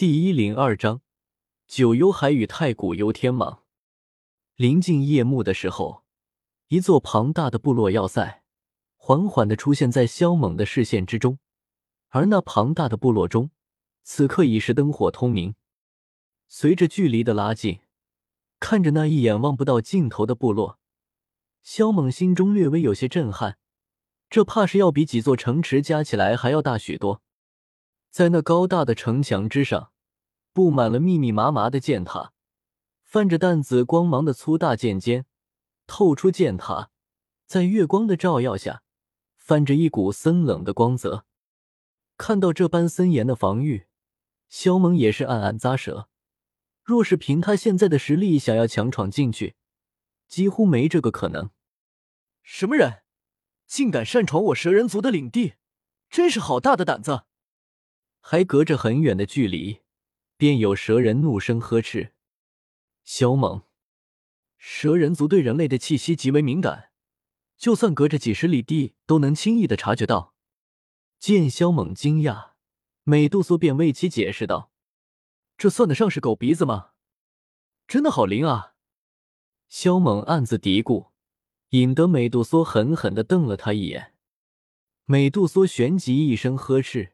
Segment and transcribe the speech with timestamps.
[0.00, 1.02] 第一零二章，
[1.66, 3.58] 九幽海与太古幽天蟒。
[4.56, 6.04] 临近夜幕的时候，
[6.68, 8.42] 一座庞大的部落要塞
[8.96, 11.38] 缓缓的出现在萧猛的视线之中，
[12.08, 13.50] 而那庞大的部落中，
[14.02, 15.54] 此刻已是灯火通明。
[16.48, 17.80] 随着距离的拉近，
[18.58, 20.78] 看着那一眼望不到尽头的部落，
[21.62, 23.58] 萧猛心中略微有些震撼。
[24.30, 27.20] 这怕是要比几座城池加起来还要大许多。
[28.08, 29.89] 在那高大的城墙之上，
[30.52, 32.32] 布满了密密麻麻的箭塔，
[33.04, 35.26] 泛着淡紫光芒的粗大剑尖
[35.86, 36.90] 透出箭塔，
[37.46, 38.82] 在月光的照耀下，
[39.36, 41.24] 泛着一股森冷的光泽。
[42.16, 43.86] 看到这般森严的防御，
[44.48, 46.08] 萧猛也是暗暗咂舌。
[46.82, 49.54] 若是凭他现在的实力，想要强闯进去，
[50.26, 51.50] 几乎没这个可能。
[52.42, 53.02] 什么人，
[53.66, 55.54] 竟敢擅闯我蛇人族的领地？
[56.08, 57.22] 真是好大的胆子！
[58.20, 59.80] 还隔着很远的距离，
[60.40, 62.14] 便有蛇人怒声呵斥
[63.04, 63.64] ：“萧猛，
[64.56, 66.92] 蛇人族对人类的气息极为敏感，
[67.58, 70.34] 就算隔着几十里地，都能轻易的察觉到。”
[71.20, 72.52] 见萧猛惊讶，
[73.04, 74.72] 美杜莎便为其解释道
[75.58, 76.92] ：“这算得上是狗鼻子吗？
[77.86, 78.76] 真的好灵啊！”
[79.68, 81.10] 萧猛暗自嘀咕，
[81.68, 84.14] 引得美杜莎狠狠的瞪了他一眼。
[85.04, 87.12] 美杜莎旋即一声呵斥。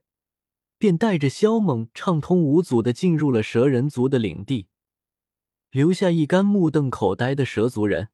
[0.78, 4.68] 便带着萧猛畅通无阻的进入了蛇人族的领地，
[5.70, 8.10] 留下一干目瞪口呆的蛇族人。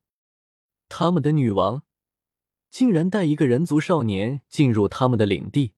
[0.89, 1.85] 他们的女王
[2.71, 5.75] 竟然带一个人族少年进入他们的领地！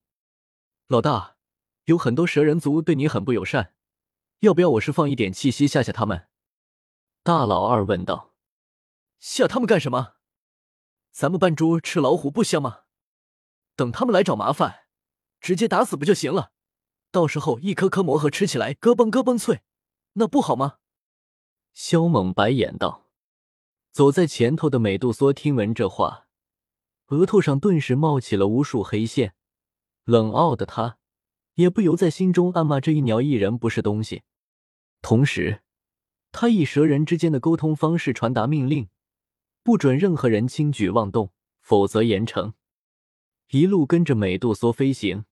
[0.89, 1.37] 老大，
[1.85, 3.75] 有很多蛇人族对你很不友善，
[4.41, 6.29] 要不要我释放一点气息吓吓他们？
[7.23, 8.35] 大老二问道。
[9.19, 10.17] 吓他们干什么？
[11.13, 12.81] 咱们扮猪吃老虎不香吗？
[13.77, 14.87] 等他们来找麻烦，
[15.41, 16.54] 直接打死不就行了？
[17.15, 19.63] 到时候一颗颗魔核吃起来咯嘣咯嘣脆，
[20.15, 20.79] 那不好吗？
[21.73, 23.07] 萧猛白眼道。
[23.93, 26.27] 走在前头的美杜莎听闻这话，
[27.11, 29.35] 额头上顿时冒起了无数黑线，
[30.03, 30.99] 冷傲的他
[31.55, 34.25] 也不由在心中暗骂这一鸟一人不是东西。
[35.01, 35.63] 同时，
[36.33, 38.89] 他以蛇人之间的沟通方式传达命令，
[39.63, 42.55] 不准任何人轻举妄动，否则严惩。
[43.51, 45.27] 一路跟着美杜莎飞行。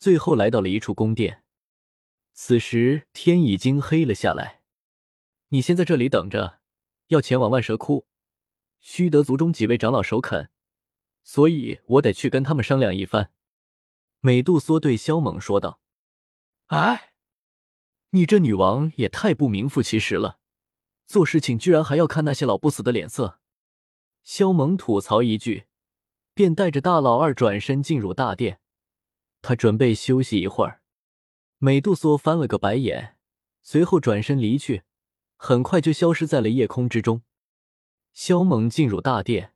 [0.00, 1.44] 最后来到了一处宫殿，
[2.32, 4.62] 此时天已经黑了下来。
[5.48, 6.60] 你先在这里等着，
[7.08, 8.06] 要前往万蛇窟，
[8.80, 10.48] 须得族中几位长老首肯，
[11.22, 13.30] 所以我得去跟他们商量一番。
[14.20, 15.80] 美杜莎对萧猛说道
[16.68, 17.12] ：“哎，
[18.12, 20.38] 你这女王也太不名副其实了，
[21.06, 23.38] 做事情居然还要看那些老不死的脸色。”
[24.24, 25.66] 萧猛吐槽一句，
[26.32, 28.59] 便带着大老二转身进入大殿。
[29.42, 30.82] 他准备休息一会儿，
[31.58, 33.16] 美杜莎翻了个白眼，
[33.62, 34.82] 随后转身离去，
[35.36, 37.22] 很快就消失在了夜空之中。
[38.12, 39.54] 萧猛进入大殿，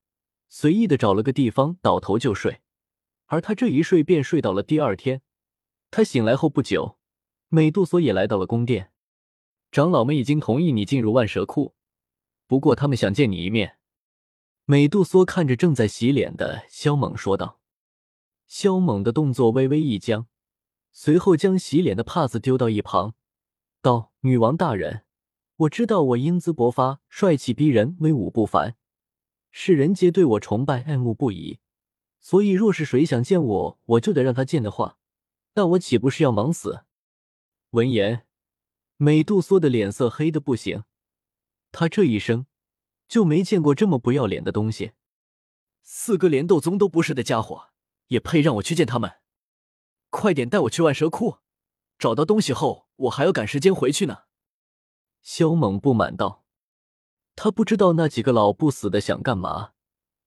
[0.48, 2.60] 随意的找了个地方倒头就睡，
[3.26, 5.22] 而他这一睡便睡到了第二天。
[5.90, 6.98] 他醒来后不久，
[7.48, 8.92] 美杜莎也来到了宫殿，
[9.70, 11.74] 长老们已经同意你进入万蛇窟，
[12.46, 13.78] 不过他们想见你一面。
[14.64, 17.60] 美杜莎看着正在洗脸的萧猛说道。
[18.56, 20.28] 萧猛的动作微微一僵，
[20.92, 23.16] 随后将洗脸的帕子丢到一旁，
[23.82, 25.02] 道：“女王大人，
[25.56, 28.76] 我知道我英姿勃发、帅气逼人、威武不凡，
[29.50, 31.58] 世人皆对我崇拜爱慕不已。
[32.20, 34.98] 所以，若是谁想见我，我就得让他见的话，
[35.54, 36.84] 那我岂不是要忙死？”
[37.70, 38.24] 闻言，
[38.98, 40.84] 美杜莎的脸色黑的不行，
[41.72, 42.46] 他这一生
[43.08, 44.92] 就没见过这么不要脸的东西。
[45.82, 47.73] 四个连斗宗都不是的家伙！
[48.08, 49.14] 也配让我去见他们？
[50.10, 51.38] 快点带我去万蛇窟，
[51.98, 54.24] 找到东西后，我还要赶时间回去呢。
[55.22, 56.44] 萧猛不满道
[57.34, 59.72] ：“他不知道那几个老不死的想干嘛，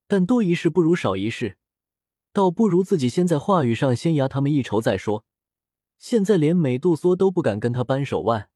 [0.07, 1.57] 但多一事不如少一事，
[2.33, 5.23] 倒不如自己先在话语上先压他们一筹再说。
[5.97, 8.49] 现在连美杜莎都不敢跟他扳手腕，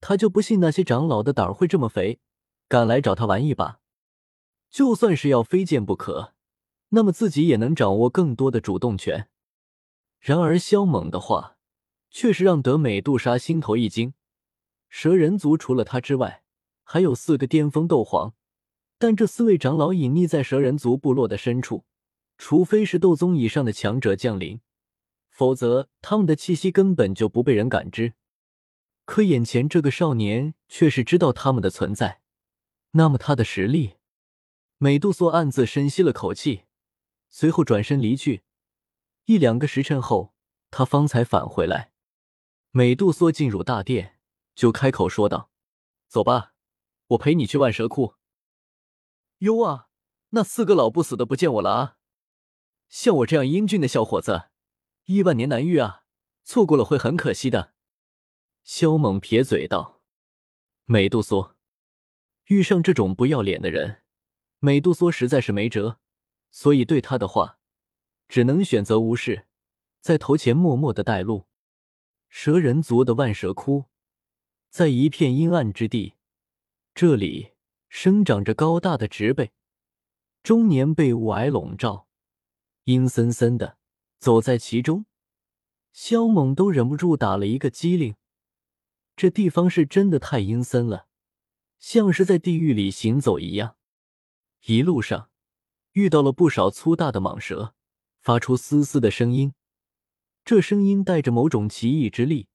[0.00, 2.20] 他就不信那些长老的胆儿会这么肥，
[2.68, 3.80] 敢来找他玩一把。
[4.68, 6.34] 就算是要非见不可。”
[6.96, 9.28] 那么自己也能掌握更多的主动权。
[10.18, 11.58] 然而萧猛的话
[12.10, 14.14] 却是让德美杜莎心头一惊。
[14.88, 16.42] 蛇人族除了他之外，
[16.84, 18.32] 还有四个巅峰斗皇，
[18.98, 21.84] 但这四位长老隐匿在蛇人族部落的深处，
[22.38, 24.60] 除非是斗宗以上的强者降临，
[25.28, 28.14] 否则他们的气息根本就不被人感知。
[29.04, 32.22] 可眼前这个少年却是知道他们的存在，
[32.92, 33.96] 那么他的实力……
[34.78, 36.62] 美杜莎暗自深吸了口气。
[37.28, 38.44] 随后转身离去，
[39.24, 40.34] 一两个时辰后，
[40.70, 41.92] 他方才返回来。
[42.70, 44.18] 美杜莎进入大殿，
[44.54, 45.50] 就开口说道
[46.08, 46.54] ：“走吧，
[47.08, 48.14] 我陪你去万蛇窟。”
[49.40, 49.88] 哟啊，
[50.30, 51.98] 那四个老不死的不见我了啊！
[52.88, 54.50] 像我这样英俊的小伙子，
[55.04, 56.04] 亿万年难遇啊，
[56.44, 57.74] 错过了会很可惜的。
[58.62, 60.00] 萧猛撇嘴道
[60.86, 61.56] ：“美杜莎，
[62.46, 64.02] 遇上这种不要脸的人，
[64.58, 66.00] 美杜莎实在是没辙，
[66.56, 67.58] 所以对他的话，
[68.28, 69.46] 只能选择无视，
[70.00, 71.44] 在头前默默的带路。
[72.30, 73.84] 蛇人族的万蛇窟，
[74.70, 76.14] 在一片阴暗之地，
[76.94, 77.52] 这里
[77.90, 79.52] 生长着高大的植被，
[80.42, 82.08] 终年被雾霭笼罩，
[82.84, 83.76] 阴森森的。
[84.18, 85.04] 走在其中，
[85.92, 88.16] 萧猛都忍不住打了一个激灵。
[89.14, 91.08] 这地方是真的太阴森了，
[91.78, 93.76] 像是在地狱里行走一样。
[94.64, 95.28] 一路上
[95.96, 97.74] 遇到了不少粗大的蟒蛇，
[98.20, 99.54] 发出嘶嘶的声音，
[100.44, 102.48] 这声音带着某种奇异之力，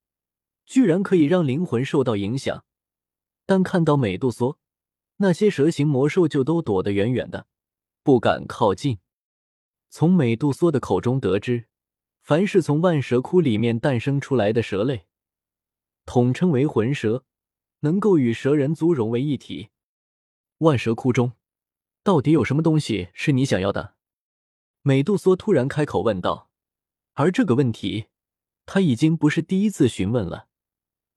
[0.64, 2.64] 居然可以让灵魂受到影响。
[3.48, 4.60] 但看到美杜莎，
[5.18, 7.48] 那些蛇形魔兽就都躲得远远的，
[8.04, 9.00] 不敢靠近。
[9.90, 11.66] 从美杜莎的口中得知，
[12.22, 15.08] 凡是从万蛇窟里面诞生出来的蛇类。
[16.06, 17.26] 统称为魂蛇，
[17.80, 19.70] 能够与蛇人族融为一体。
[20.60, 21.34] 万蛇窟中
[22.04, 23.96] 到底有什么东西是你想要的？
[24.82, 26.50] 美杜莎突然开口问道。
[27.14, 28.08] 而这个问题，
[28.66, 30.48] 他已经不是第一次询问了，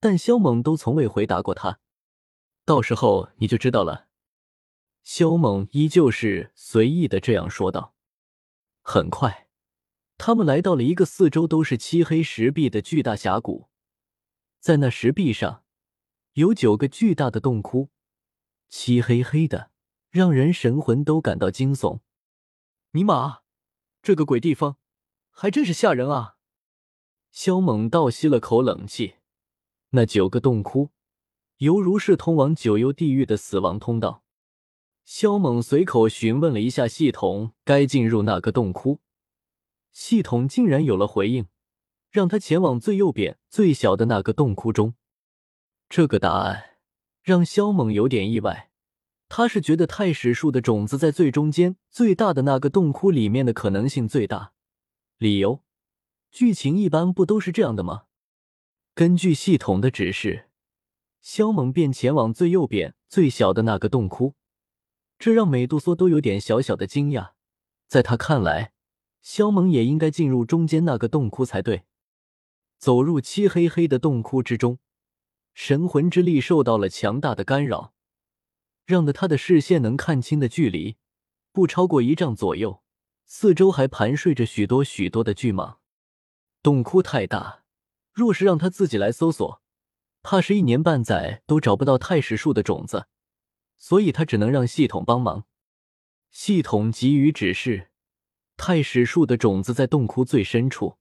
[0.01, 1.79] 但萧猛都从未回答过他。
[2.65, 4.09] 到时候你就知道了。
[5.03, 7.95] 萧猛依旧是随意的这样说道。
[8.83, 9.49] 很快，
[10.19, 13.69] 他们来到了一个四周都是漆黑石壁的巨大峡谷。
[14.61, 15.63] 在那石壁上，
[16.33, 17.91] 有九个巨大的洞窟，
[18.69, 19.71] 漆黑黑的，
[20.15, 21.99] 让人神魂都感到惊悚。
[22.93, 23.41] 尼玛，
[24.01, 24.77] 这个鬼地方
[25.33, 26.37] 还真是吓人啊！
[27.33, 29.17] 萧猛倒吸了口冷气。
[29.91, 30.91] 那九个洞窟，
[31.57, 34.23] 犹如是通往九幽地狱的死亡通道。
[35.05, 39.01] 萧猛随口询问了一下系统，该进入哪个洞窟？
[39.91, 41.49] 系统竟然有了回应。
[42.09, 44.95] 让他前往最右边最小的那个洞窟中。
[45.89, 46.79] 这个答案
[47.21, 48.71] 让萧猛有点意外。
[49.29, 54.53] 他是觉得太史树的种子在最中间最大的那个洞窟里面的可能性最大。
[55.19, 55.63] 理由？
[56.31, 58.05] 剧情一般不都是这样的吗？
[58.95, 60.49] 根据系统的指示，
[61.21, 64.35] 萧猛便前往最右边最小的那个洞窟。
[65.19, 67.31] 这让美杜莎都有点小小的惊讶。
[67.87, 68.73] 在他看来，
[69.23, 71.85] 萧猛也应该进入中间那个洞窟才对。
[72.77, 74.79] 走入漆黑黑的洞窟之中，
[75.55, 77.94] 神魂之力受到了强大的干扰，
[78.85, 80.97] 让的他的视线能看清的距离
[81.53, 82.83] 不超过一丈左右。
[83.27, 85.79] 四周还盘睡着许多许多的巨蟒。
[86.63, 87.65] 洞窟太大，
[88.13, 89.63] 若是让他自己来搜索，
[90.23, 93.07] 怕是一年半载都找不到太史树的种子，
[93.79, 95.47] 所以他只能让系统帮忙。
[96.31, 97.91] 系统给予指示，
[98.57, 100.99] 太史树的种子在洞窟最深处。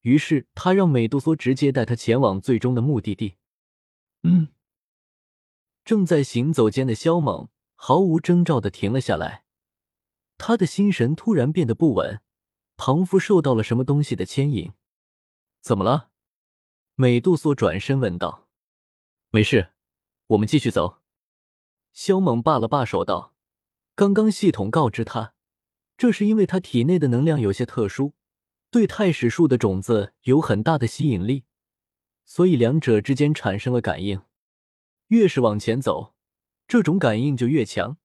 [0.00, 3.36] 于是他让美杜莎直接带他前往最终的目的地。
[4.22, 4.48] 嗯，
[5.84, 9.44] 正在行走间的萧猛毫无征兆的停了下来，
[10.38, 12.20] 他的心神突然变得不稳，
[12.76, 14.72] 仿佛受到了什么东西的牵引。
[15.60, 16.10] 怎么了？
[16.94, 18.48] 美杜莎转身问道。
[19.30, 19.72] 没事，
[20.28, 21.02] 我们继续走。
[21.92, 23.34] 萧猛罢了罢手道
[23.94, 25.34] ：“刚刚系统告知他，
[25.96, 28.14] 这是因为他体内的能量有些特殊。”
[28.70, 31.44] 对太史树的种子有很大的吸引力，
[32.24, 34.22] 所以两者之间产生了感应。
[35.08, 36.14] 越是往前走，
[36.66, 37.98] 这种感应就越强。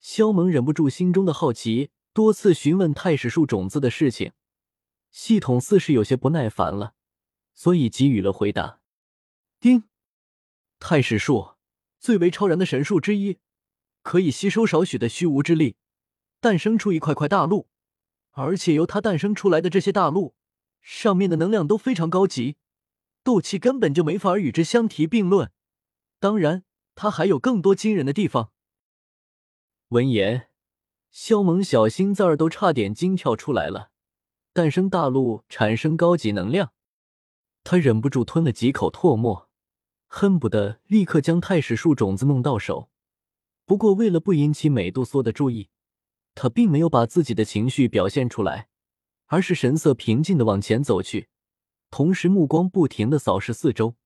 [0.00, 4.32] 萧猛忍不住心中的好奇，多次询问太史树种子的事情。
[5.10, 6.94] 系统似是有些不耐烦了，
[7.54, 8.80] 所以给予了回答。
[9.60, 9.84] 丁，
[10.78, 11.54] 太史树
[12.00, 13.38] 最为超然的神树之一，
[14.02, 15.76] 可以吸收少许的虚无之力，
[16.40, 17.68] 诞生出一块块大陆。
[18.34, 20.34] 而且由它诞生出来的这些大陆，
[20.80, 22.56] 上面的能量都非常高级，
[23.22, 25.52] 斗气根本就没法与之相提并论。
[26.22, 26.62] 当然，
[26.94, 28.52] 它还有更多惊人的地方。
[29.88, 30.50] 闻言，
[31.10, 33.90] 萧猛小心脏儿都差点惊跳出来了。
[34.52, 36.74] 诞生大陆，产生高级能量，
[37.64, 39.50] 他忍不住吞了几口唾沫，
[40.06, 42.88] 恨不得立刻将太史树种子弄到手。
[43.66, 45.70] 不过，为了不引起美杜莎的注意。
[46.36, 48.68] 他并没有把自己的情绪表现出来，
[49.26, 51.28] 而是神色平静的往前走去，
[51.90, 53.96] 同时目光不停的扫视四周。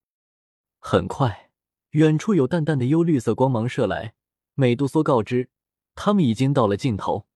[0.78, 1.45] 很快，
[1.90, 4.14] 远处有淡淡的幽绿色光芒射来，
[4.54, 5.50] 美杜莎告知
[5.94, 7.26] 他们已经到了尽头。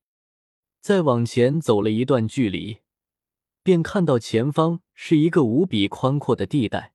[0.81, 2.79] 再往前走了一段距离，
[3.63, 6.95] 便看到前方是一个无比宽阔的地带，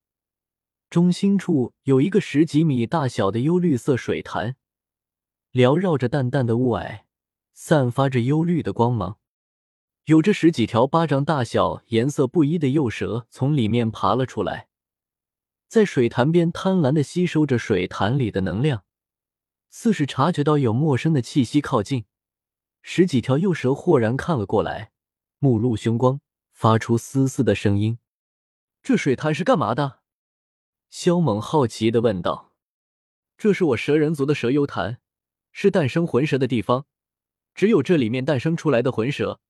[0.90, 4.56] 中心处有一个十几米大小的幽绿色水潭，
[5.54, 7.02] 缭绕着淡淡的雾霭，
[7.54, 9.18] 散发着幽绿的光芒。
[10.06, 14.68] 有着十几条巴掌大小、颜色不一的幼蛇从里面爬了出来，
[15.68, 18.84] 在水潭边贪婪的吸收着水潭里的能量，
[19.70, 22.06] 似是察觉到有陌生的气息靠近。
[22.82, 24.92] 十几条幼蛇豁然看了过来，
[25.40, 27.98] 目露凶光，发出嘶嘶的声音。
[28.84, 30.02] 这水潭是干嘛的？
[30.90, 32.54] 萧猛好奇的问道。
[33.38, 35.00] 这是我蛇人族的蛇幽潭，
[35.52, 36.86] 是诞生魂蛇的地方，
[37.54, 39.42] 只有这里面诞生出来的魂蛇。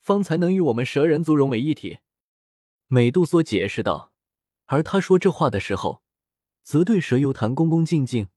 [0.00, 1.98] 方才能与我们蛇人族融为一体，
[2.86, 4.12] 美杜莎解释道。
[4.68, 6.02] 而他说这话的时候，
[6.62, 8.28] 则对蛇油坛恭恭敬敬，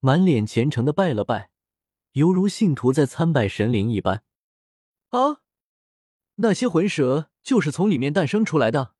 [0.00, 1.50] 满脸虔诚的拜了拜，
[2.12, 4.24] 犹如信徒在参拜神灵一般。
[5.10, 5.40] 啊，
[6.36, 8.94] 那些魂蛇就是从里面诞生出来的？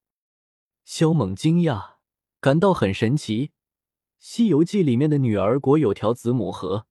[0.85, 1.97] 萧猛惊讶，
[2.40, 3.49] 感到很神奇。
[4.20, 6.87] 《西游记》里面的女儿国有条子母河，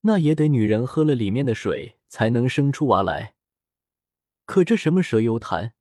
[0.00, 3.34] 那也得女人喝了里面的水才能生出娃来。
[4.46, 5.73] 可这什么蛇油坛，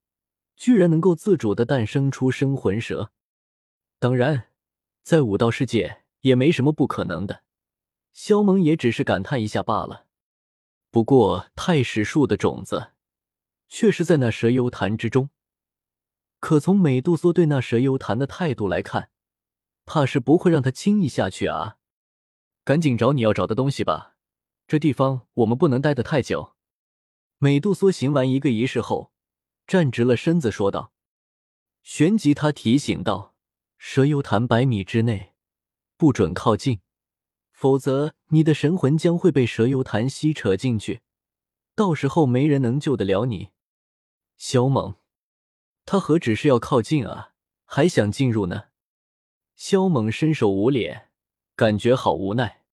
[0.63, 3.11] 居然能够自主的诞生出生魂蛇？
[3.99, 4.47] 当然，
[5.01, 7.43] 在武道世界也没什么不可能的。
[8.13, 10.05] 萧猛也只是感叹一下罢了。
[10.89, 12.91] 不过太史树的种子，
[13.67, 15.31] 却是在那蛇幽潭之中。
[16.39, 19.09] 可从美杜莎对那蛇幽潭的态度来看，
[19.83, 21.75] 怕是不会让他轻易下去啊！
[22.63, 24.15] 赶紧找你要找的东西吧，
[24.65, 26.53] 这地方我们不能待得太久。
[27.39, 29.11] 美杜莎行完一个仪式后，
[29.65, 30.91] 站直了身子，说道
[31.81, 33.35] ：“旋即，他提醒道
[33.77, 35.33] ：‘蛇幽潭百米之内，
[35.97, 36.81] 不准靠近，
[37.51, 41.01] 否则你的神魂将会被蛇幽潭吸扯进去，
[41.75, 43.49] 到时候没人能救得了你。’
[44.37, 44.95] 萧猛，
[45.85, 47.33] 他何止是要靠近啊，
[47.65, 48.65] 还想进入呢？”
[49.55, 51.09] 萧猛伸手捂脸，
[51.55, 52.65] 感觉好无奈。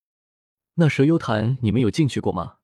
[0.75, 2.59] 那蛇幽潭，你们有进去过吗？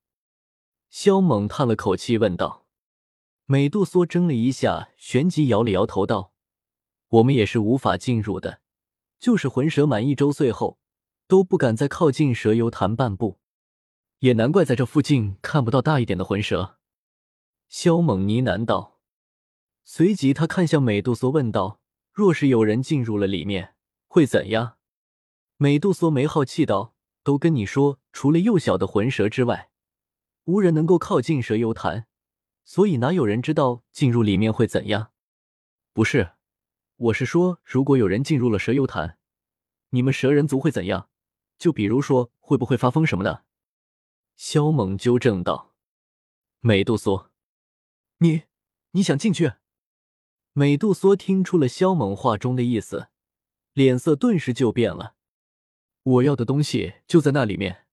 [0.88, 2.65] 萧猛叹了口气，问道
[3.48, 6.32] ：“美杜莎怔了一下，旋即摇了摇头，道
[7.08, 8.60] ：‘我们也是无法进入的。
[9.20, 10.80] 就是魂蛇满一周岁后，
[11.28, 13.38] 都不敢再靠近蛇油潭半步。
[14.18, 16.78] 也难怪在这附近看不到大一点的魂蛇。’
[17.70, 18.98] 萧猛呢喃道。
[19.84, 21.80] 随即他看向美杜莎，问道
[22.12, 23.76] ：‘若是有人进入了里面，
[24.08, 24.78] 会怎样？’
[25.56, 29.70] 美杜莎没好气道：‘都跟你说，除了幼小的魂蛇之外。’”
[30.46, 32.06] 无人能够靠近蛇油潭，
[32.66, 35.12] 所以哪有人知道进入里面会怎样？
[35.92, 36.32] 不是，
[36.96, 39.18] 我是说，如果有人进入了蛇幽潭，
[39.90, 41.08] 你们蛇人族会怎样？
[41.58, 43.44] 就比如说，会不会发疯什么的？
[44.34, 45.76] 萧猛纠正道。
[46.58, 47.30] 美杜莎，
[48.18, 48.42] 你
[48.90, 49.52] 你想进去？
[50.52, 53.10] 美杜莎听出了萧猛话中的意思，
[53.74, 55.14] 脸色顿时就变了。
[56.02, 57.86] 我要的东西就在那里面。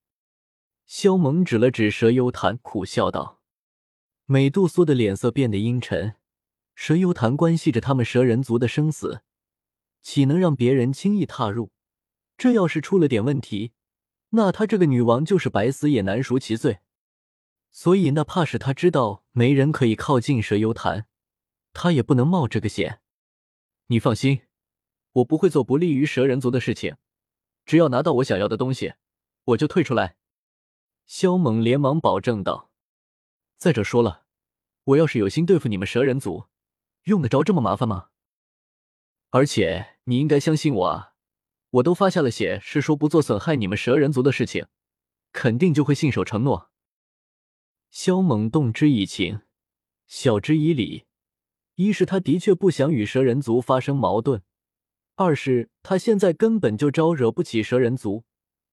[0.87, 3.39] 萧猛指了指蛇幽潭，苦笑道
[4.25, 6.15] ：“美杜莎的脸色变得阴沉。
[6.75, 9.21] 蛇幽潭关系着他们蛇人族的生死，
[10.01, 11.71] 岂能让别人轻易踏入？
[12.35, 13.73] 这要是出了点问题，
[14.29, 16.79] 那她这个女王就是白死也难赎其罪。
[17.71, 21.05] 所以，那怕是她知道没人可以靠近蛇幽潭，
[21.73, 23.01] 她也不能冒这个险。
[23.87, 24.41] 你放心，
[25.11, 26.95] 我不会做不利于蛇人族的事情。
[27.65, 28.93] 只要拿到我想要的东西，
[29.45, 30.15] 我就退出来。”
[31.05, 32.71] 萧猛连忙保证道
[33.63, 34.25] ：“再者说了，
[34.83, 36.47] 我要是有心对付你们蛇人族，
[37.03, 38.09] 用得着这么麻烦吗？
[39.29, 41.13] 而且你应该相信我啊，
[41.69, 44.65] 我都发下了血誓，说不做损害你们蛇人族的事情，
[45.31, 46.71] 肯定就会信守承诺。”
[47.89, 49.43] 萧猛动之以情，
[50.07, 51.05] 晓之以理。
[51.75, 54.43] 一是他的确不想与蛇人族发生矛盾，
[55.15, 58.25] 二是他现在根本就招惹不起蛇人族，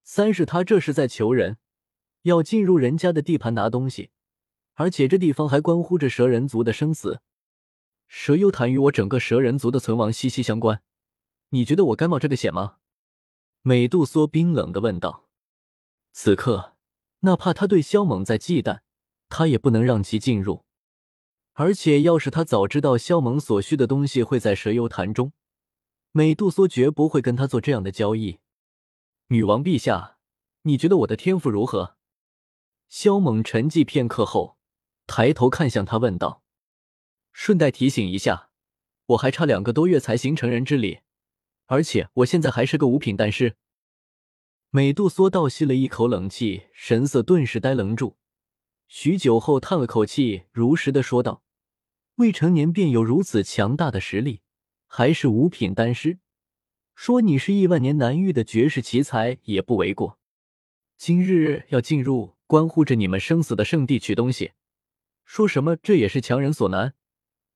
[0.02, 1.58] 三是他这是在求人。
[2.22, 4.10] 要进入人家的地盘拿东西，
[4.80, 7.20] 而且这地方还关乎着蛇人族的生死。
[8.08, 10.80] 蛇幽潭与我整个蛇人族的存亡息息相关，
[11.50, 12.76] 你觉得我该冒这个险吗？
[13.60, 15.28] 美杜莎冰冷的问道。
[16.12, 16.76] 此刻，
[17.20, 18.80] 哪怕他对萧猛在忌惮，
[19.28, 20.64] 他也不能让其进入。
[21.52, 25.34] 而且，要是他早知道萧猛所需的东西会在蛇幽潭中，
[26.12, 28.38] 美杜莎绝不会跟他做这样的交易。
[29.26, 30.16] 女王陛下，
[30.62, 31.98] 你觉得我的天赋如何？
[32.88, 34.56] 萧猛沉寂片刻后，
[35.10, 36.44] 抬头看向他，问道
[37.34, 38.50] ：“顺带提醒一下，
[39.06, 41.00] 我还差两个多月才行成人之礼，
[41.66, 43.56] 而且我现在还是个五品丹师。”
[44.70, 48.18] 美杜莎倒吸了一口冷气，神色顿时呆愣住，
[48.86, 51.42] 许久后叹了口气，如实的说道
[52.14, 54.42] ：“未成年便有如此强大的实力，
[54.86, 56.20] 还是五品丹师，
[56.94, 60.20] 说你是亿万年难遇的绝世奇才也不为过。
[60.96, 64.52] 今日要进入关乎着你们生死的圣地取东西，
[65.32, 66.96] 说什么这也是强人所难，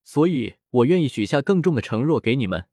[0.01, 2.69] 所以我愿意许下更重的承诺给你们。”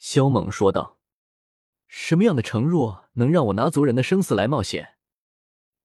[0.00, 0.98] 萧猛说道。
[1.86, 4.96] “什么样的承诺能让我拿族人的生死来冒险？”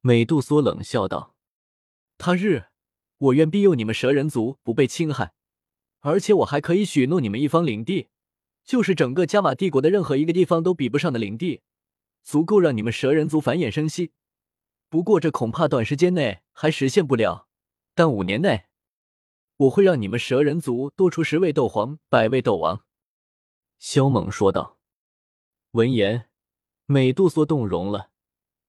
[0.01, 1.35] 美杜莎冷笑道。
[2.17, 2.69] “他日，
[3.19, 5.35] 我愿庇佑你们蛇人族不被侵害，
[5.99, 8.07] 而且我还可以许诺你们一方领地。”
[8.65, 11.61] 就是整个加玛帝国的任何一个地方都比不上的领地，
[12.23, 14.13] 足够让你们蛇人族繁衍生息。
[14.89, 17.44] 不过这恐怕短时间内还实现不了，
[17.95, 18.65] 但五年内，
[19.55, 22.85] 我会让你们蛇人族多出十位斗皇、百位斗王。”
[23.79, 24.77] 萧猛说道。
[25.71, 26.29] 闻言，
[26.85, 28.11] 美杜莎动容了，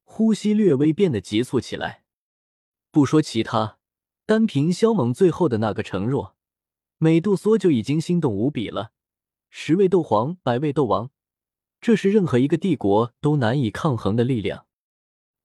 [0.04, 2.04] 呼吸略微变得急促起来。
[2.90, 3.78] 不说其他，
[4.24, 6.36] 单凭萧猛最后的那个承诺，
[6.98, 8.92] 美杜莎就已经心动无比了。
[9.50, 11.10] 十位斗皇，百位斗王，
[11.80, 14.66] 这是任何一个帝国都难以抗衡的力量。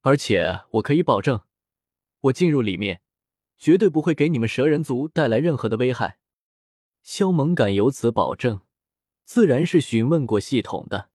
[0.01, 1.41] 而且我可以保证，
[2.21, 3.01] 我进入里面，
[3.61, 6.17] 绝对不会给你们蛇人族带来任何的危害。
[7.03, 8.61] 萧猛敢有此保证，
[9.23, 11.11] 自然是询问过系统的。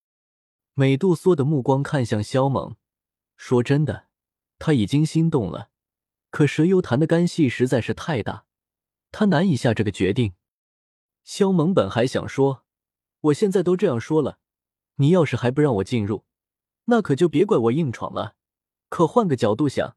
[0.75, 2.77] 美杜莎的目光看向萧猛，
[3.37, 4.07] 说：“真的，
[4.61, 5.71] 他已经心动了。
[6.31, 8.45] 可蛇幽潭的干系实在是太大，
[9.11, 10.35] 他难以下这个决定。”
[11.25, 12.63] 萧猛本还想说。
[13.23, 14.39] 我现在都这样说了，
[14.97, 16.25] 你要是还不让我进入，
[16.85, 18.37] 那可就别怪我硬闯了。
[18.89, 19.97] 可换个角度想，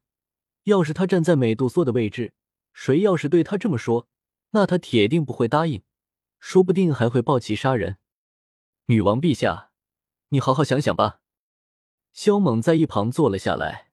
[0.64, 2.32] 要是他站在美杜莎的位置，
[2.80, 4.08] 谁要是对他这么说，
[4.52, 5.82] 那他铁定不会答应，
[6.38, 7.98] 说不定还会抱旗杀人。
[8.86, 9.70] 女王陛下，
[10.30, 11.20] 你好好想想吧。
[12.14, 13.90] 萧猛在一旁坐了下来，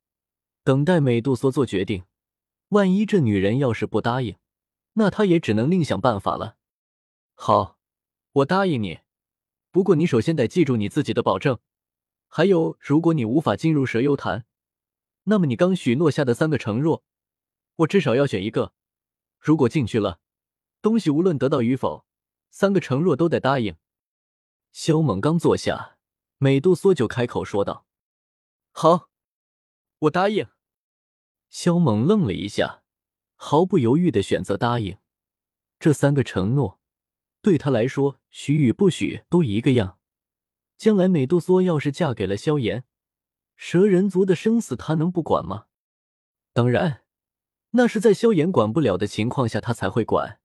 [0.63, 2.05] 等待美杜莎做决定。
[2.69, 4.37] 万一这女人要是不答应，
[4.93, 6.55] 那他也只能另想办法了。
[7.33, 7.77] 好，
[8.31, 9.01] 我答应你。
[9.69, 11.59] 不过，你首先得记住你自己的保证。
[12.29, 14.45] 还有，如果你无法进入蛇幽潭，
[15.23, 17.03] 那么你刚许诺下的三个承诺，
[17.75, 18.71] 我至少要选一个。
[19.39, 20.19] 如果进去了，
[20.81, 22.05] 东西无论得到与否，
[22.49, 23.75] 三个承诺都得答应。
[24.71, 25.97] 萧猛刚坐下，
[26.37, 27.85] 美杜莎就开口说道
[28.71, 29.09] ：“好，
[29.99, 30.47] 我答应。”
[31.49, 32.83] 萧猛愣了一下，
[33.35, 34.97] 毫不犹豫的选择答应
[35.79, 36.79] 这三个承诺。
[37.41, 39.99] 对他来说，许与不许都一个样。
[40.75, 42.83] 将来美杜莎要是嫁给了萧炎，
[43.55, 45.67] 蛇人族的生死他能不管吗？
[46.53, 47.05] 当然，
[47.71, 50.39] 那是在萧炎管不了的情况下，他才会管。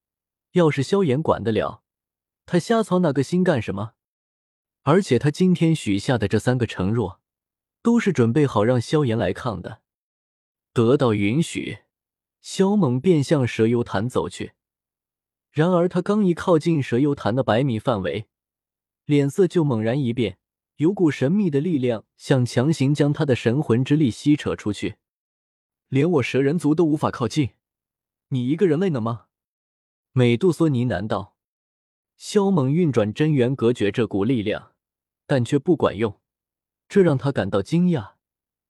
[0.53, 1.83] 要是萧炎管得了，
[2.45, 3.93] 他瞎操那个心干什么？
[4.83, 7.21] 而且他今天许下的这三个承诺，
[7.83, 9.81] 都是准备好让萧炎来抗的。
[10.75, 11.79] 得到允许，
[12.41, 14.53] 萧猛便向蛇幽潭走去。
[15.51, 18.27] 然而，他刚一靠近蛇幽潭的百米范围，
[19.05, 20.39] 脸色就猛然一变，
[20.77, 24.97] 有股神秘的力量想强行将他的神魂之力吸扯出去，
[25.93, 27.51] 连我蛇人族都无法靠近，
[28.29, 29.27] 你一个人类能吗？
[30.13, 31.37] 美杜莎呢喃道。
[32.17, 34.73] 萧猛运转真元隔绝这股力量，
[35.27, 36.19] 但却不管用，
[36.89, 38.13] 这让他感到惊讶。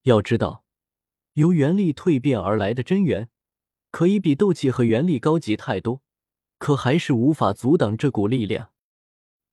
[0.02, 0.64] 要知道，
[1.34, 3.28] 由元力蜕变而来的真元，
[3.92, 6.02] 可以比斗气和元力高级太多。
[6.58, 8.72] 可还是无法阻挡这股力量。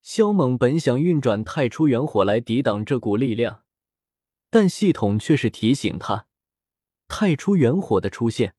[0.02, 3.64] 萧猛本想运转太初元火来抵挡这股力量，
[4.50, 6.26] 但系统却是提醒他，
[7.10, 8.56] 太初元火的出现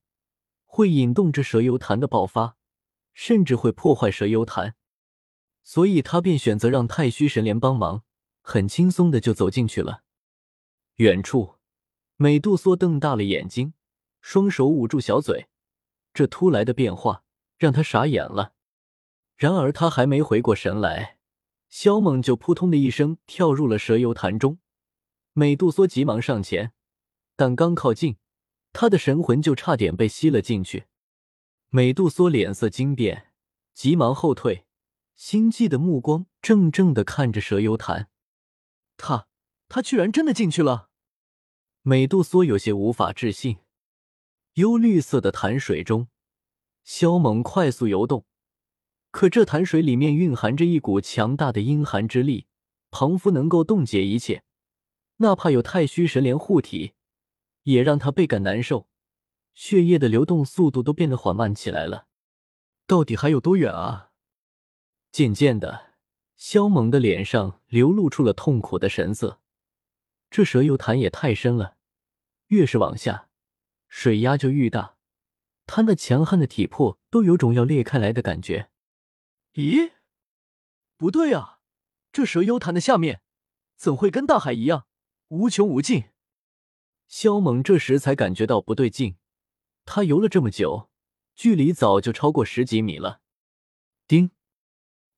[0.67, 2.59] 会引动这蛇油潭的爆发，
[3.15, 4.75] 甚至会破坏蛇油潭。
[5.63, 8.05] 所以他便选择让太虚神莲帮忙，
[8.43, 10.03] 很轻松的就走进去了。
[10.97, 11.55] 远处，
[12.17, 13.73] 美杜莎瞪大了眼睛，
[14.21, 15.49] 双手捂住小嘴，
[16.13, 17.25] 这突来的变化。
[17.61, 18.55] 让他傻眼了。
[19.37, 21.19] 然而他还没回过神来，
[21.69, 24.59] 萧猛就扑通的一声跳入了蛇油潭中。
[25.35, 26.73] 美杜莎急忙上前，
[27.37, 28.17] 但刚靠近，
[28.73, 30.85] 他的神魂就差点被吸了进去。
[31.69, 33.33] 美杜莎脸色惊变，
[33.75, 34.65] 急忙后退，
[35.15, 38.09] 心悸的目光怔怔的看着蛇幽潭。
[38.97, 39.29] 他，
[39.69, 40.91] 他居然真的进去了！
[41.83, 43.59] 美杜莎有些无法置信。
[44.55, 46.09] 幽绿色的潭水中。
[46.83, 48.25] 萧猛快速游动，
[49.11, 52.47] 可这潭水里面蕴含着一股强大的阴寒之力，
[52.91, 54.43] 庞佛能够冻结一切，
[55.19, 56.95] 哪怕有太虚神莲护体，
[57.63, 58.89] 也让他倍感难受，
[59.55, 62.07] 血液的流动速度都变得缓慢起来了。
[62.87, 64.13] 到底还有多远啊？
[65.13, 65.95] 渐渐的，
[66.37, 69.41] 萧猛的脸上流露出了痛苦的神色。
[70.31, 71.77] 这蛇幽潭也太深了，
[72.49, 73.29] 越是往下，
[73.89, 74.97] 水压就愈大。
[75.67, 78.71] 他那强悍的体魄都有种要裂开来的感觉。
[79.55, 79.93] 咦，
[80.97, 81.61] 不对啊，
[82.13, 83.23] 这蛇幽潭的下面
[83.77, 84.87] 怎会跟大海一样
[85.29, 86.05] 无穷无尽？
[87.11, 89.17] 萧猛这时才感觉到不对劲，
[89.85, 90.89] 他游了这么久，
[91.35, 93.21] 距离早就超过十几米了。
[94.07, 94.31] 丁，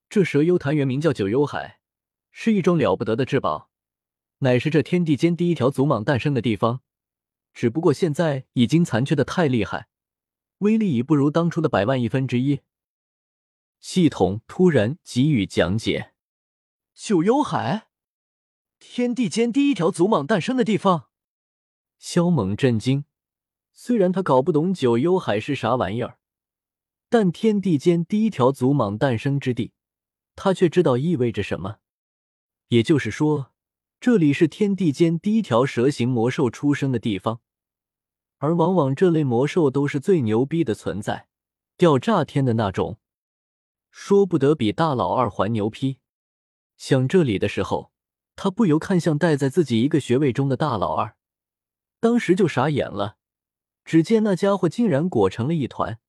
[0.08, 1.80] 这蛇幽潭原名叫九幽海，
[2.30, 3.70] 是一种了不得的至宝，
[4.38, 6.80] 乃是这天地间第一条祖蟒诞生的地方。
[7.52, 9.88] 只不过现在已经残缺的太厉害，
[10.58, 12.60] 威力已不如当初的百万亿分之一。
[13.80, 16.14] 系统突然给予讲解：
[16.94, 17.88] 九幽海，
[18.78, 21.10] 天地间第一条祖蟒诞生的地方。
[22.02, 23.04] 萧猛震惊，
[23.72, 26.18] 虽然他搞不懂九幽海是啥玩意儿，
[27.08, 29.72] 但天地间第一条祖蟒诞生之地，
[30.34, 31.76] 他却知道意味着什么。
[32.66, 33.52] 也就是说，
[34.00, 37.40] 这里是天地间第一条蛇形魔兽出生的地方，
[38.38, 41.28] 而往往这类魔兽都是最牛逼的存在，
[41.76, 42.98] 吊炸天的那种，
[43.92, 46.00] 说不得比大老二还牛批。
[46.76, 47.92] 想这里的时候，
[48.34, 51.14] 他不由看向带在自己一个穴位中的大老二。
[52.02, 53.16] 当时就傻眼了，
[53.84, 56.00] 只见那家伙竟然裹成了一团，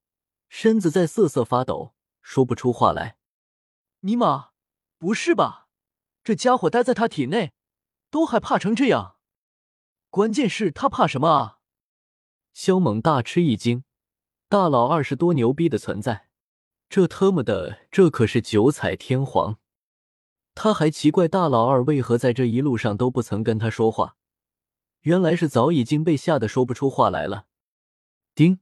[0.50, 3.18] 身子在瑟瑟发抖，说不出话来。
[4.00, 4.50] 尼玛，
[4.98, 5.68] 不是吧？
[6.24, 7.54] 这家伙待在他体内，
[8.10, 9.18] 都害怕成这样。
[10.10, 11.60] 关键是他怕什么啊？
[12.54, 13.84] 萧猛大吃一惊，
[14.50, 16.28] 大老二是多牛逼的存在，
[16.90, 19.60] 这特么的，这可是九彩天皇。
[20.56, 24.18] 他还奇怪大老二为何在这一路上都不曾跟他说话。
[25.04, 27.48] 原来是早已经被吓得说不出话来了。
[28.34, 28.60] 丁，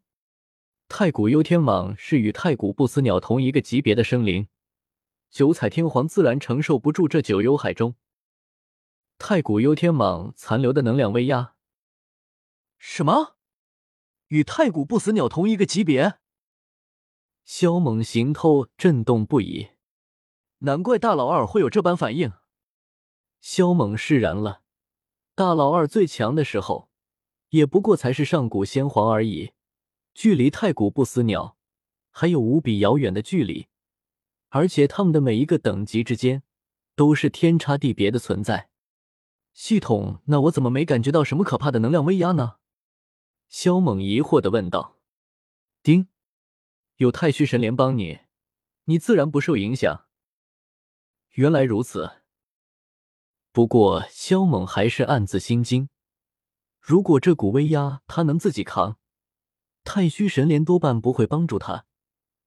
[0.87, 4.47] 太古幽天蟒是与太古不死鸟同一个级别的生灵，
[5.29, 7.95] 九彩天皇自然承受不住这九幽海中
[9.19, 11.53] 太古幽天蟒残留的能量威压。
[12.79, 13.37] 什么？
[14.29, 16.17] 与太古不死鸟同一个级别？
[17.45, 19.69] 萧猛心头震动不已，
[20.59, 22.33] 难怪大老二会有这般反应。
[23.39, 24.63] 萧猛释然了。
[25.41, 26.87] 大老二最强的时候，
[27.49, 29.53] 也不过才是上古先皇而已，
[30.13, 31.57] 距离太古不死鸟
[32.11, 33.65] 还有无比遥远的距离，
[34.49, 36.43] 而且他们的每一个等级之间
[36.95, 38.69] 都是天差地别的存在。
[39.51, 42.57] 系统，那我怎么没感觉到什么可怕的能量威压呢？
[43.49, 44.99] 萧猛疑惑的问道。
[45.81, 46.07] 丁，
[46.97, 48.19] 有太虚神莲帮你，
[48.83, 50.05] 你自然不受影响。
[51.31, 52.20] 原来如此。
[53.51, 55.89] 不过，萧猛还是暗自心惊。
[56.79, 58.97] 如果这股威压他能自己扛，
[59.83, 61.85] 太虚神莲多半不会帮助他。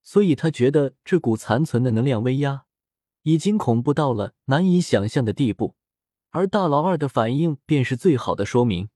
[0.01, 2.65] 所以他觉得这股残存的能量威压
[3.23, 5.75] 已经恐怖到了难以想象的地步。
[6.29, 8.89] 而大老二的反应便是最好的说明。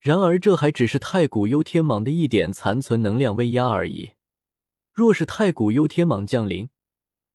[0.00, 4.12] 然而，这还只是太古幽天蟒的一点残存能量威压而已。
[4.92, 6.70] 若是太古幽天蟒降临，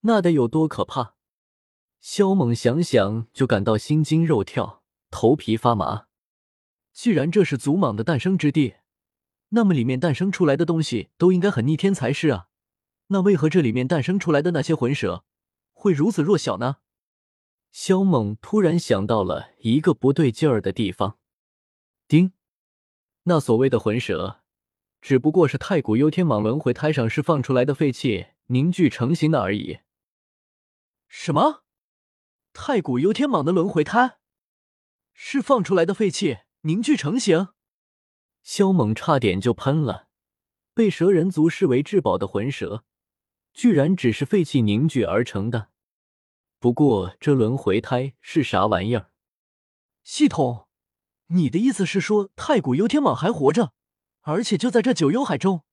[0.02, 1.16] 那得有多可怕？
[2.02, 6.08] 萧猛想想就感到心惊肉跳，头皮发麻。
[6.92, 8.78] 既然这是祖蟒的诞生之地，
[9.50, 12.48] 那么里面诞生出来的东西都应该很逆天才是啊。
[13.10, 15.24] 那为何这里面诞生出来的那些魂蛇
[15.74, 16.78] 会如此弱小呢？
[17.72, 21.20] 萧猛突然想到了一个不对劲儿的地方。
[22.08, 22.34] 丁，
[23.24, 24.42] 那所谓的魂蛇，
[25.02, 29.82] 只不过是太古幽天蟒轮回胎上释放出来的废气凝聚成型的而已。
[31.08, 31.64] 什么？
[32.54, 34.18] 太古幽天蟒的轮回胎
[35.14, 37.50] 释放出来的废气凝聚成型，
[38.44, 40.10] 萧猛差点就喷了。
[40.74, 42.84] 被蛇人族视为至宝的魂蛇，
[43.54, 45.70] 居然只是废气凝聚而成的。
[46.60, 49.12] 不过这轮回胎是啥玩意儿？
[50.04, 50.68] 系统，
[51.28, 53.74] 你的意思是说太古幽天蟒还活着，
[54.22, 55.64] 而且就在这九幽海中？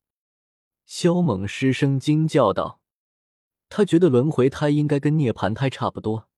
[0.86, 2.80] 萧猛失声惊叫道
[3.68, 6.28] ：“他觉得轮回胎应该跟涅槃胎差不多。”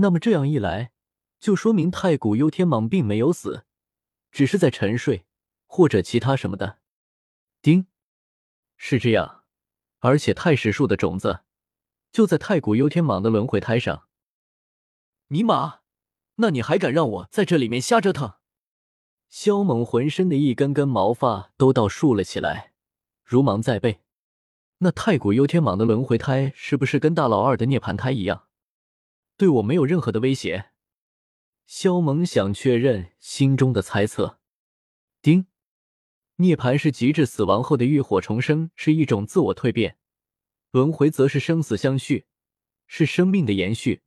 [0.00, 0.92] 那么这样一来，
[1.38, 3.64] 就说明太古幽天蟒并没有死，
[4.32, 5.26] 只是在沉睡
[5.66, 6.78] 或者其他什么的。
[7.60, 7.86] 丁，
[8.78, 9.44] 是这样，
[9.98, 11.40] 而且太史树的种子
[12.10, 14.06] 就在太古幽天蟒的轮回胎上。
[15.28, 15.80] 尼玛，
[16.36, 18.34] 那你还敢让我在这里面瞎折腾？
[19.28, 22.72] 萧猛浑身的一根根毛发都倒竖了起来，
[23.22, 24.00] 如芒在背。
[24.78, 28.46] 那太古幽天蟒的轮回胎是不是跟大老二的涅槃胎一样？
[29.40, 30.72] 对我没有任何的威胁。
[31.64, 34.38] 萧萌想确认心中的猜测。
[35.22, 35.46] 丁，
[36.36, 39.94] 涅槃是极致死亡后的浴火重生，是一种自我蜕变；
[40.72, 42.26] 轮回则是生死相续，
[42.86, 44.02] 是生命的延续。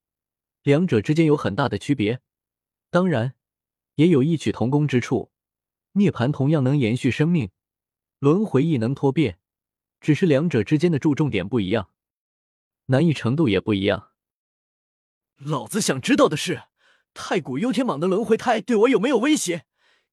[0.61, 2.21] 两者之间有很大的区别，
[2.91, 3.33] 当然
[3.95, 5.31] 也有异曲同工之处。
[5.93, 7.49] 涅槃同样能延续生命，
[8.19, 9.39] 轮回亦能脱变，
[9.99, 11.89] 只是两者之间的注重点不一样，
[12.85, 14.11] 难易程度也不一样。
[15.37, 16.63] 老子想知道的是，
[17.13, 19.65] 太古幽天蟒的轮回胎对我有没有威胁？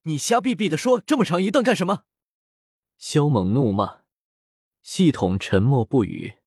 [0.02, 2.04] 你瞎逼逼的说这么长一段干什么？
[2.96, 4.00] 萧猛怒骂。
[4.82, 6.38] 系统沉默不语。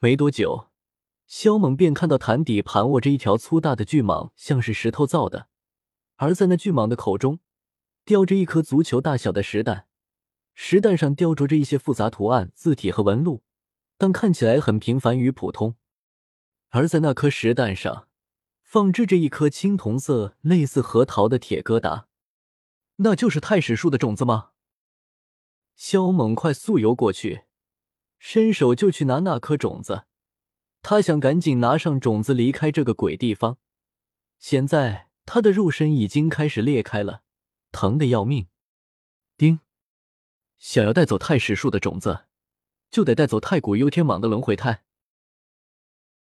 [0.00, 0.70] 没多久，
[1.26, 5.48] 萧猛便看到潭底盘卧着一条粗大的巨蟒，像是石头造的，
[6.16, 7.38] 而在那巨蟒的口中，
[8.04, 9.86] 叼着一颗足球大小的石蛋，
[10.52, 13.42] 石蛋上雕琢着一些复杂图案、字体和纹路，
[13.96, 15.76] 但看起来很平凡与普通。
[16.74, 18.08] 而在那颗石蛋上，
[18.60, 22.06] 放置着一颗青铜色、类似核桃的铁疙瘩，
[22.96, 24.50] 那就是太史树的种子吗？
[25.76, 27.44] 萧猛快速游过去，
[28.18, 30.06] 伸手就去拿那颗种子。
[30.82, 33.58] 他想赶紧拿上种子离开这个鬼地方。
[34.40, 37.22] 现在他的肉身已经开始裂开了，
[37.70, 38.48] 疼的要命。
[39.36, 39.60] 丁，
[40.58, 42.24] 想要带走太史树的种子，
[42.90, 44.83] 就得带走太古幽天蟒的轮回胎。